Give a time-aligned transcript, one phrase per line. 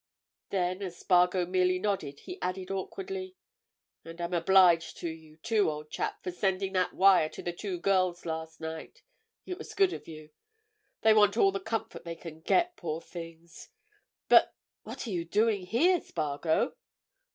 [0.49, 3.35] Then, as Spargo merely nodded, he added, awkwardly:
[4.03, 7.77] "And I'm obliged to you, too, old chap, for sending that wire to the two
[7.79, 10.31] girls last night—it was good of you.
[11.01, 13.69] They want all the comfort they can get, poor things!
[14.27, 16.73] But—what are you doing here, Spargo?"